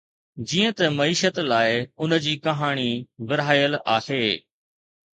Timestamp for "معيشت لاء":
0.97-1.69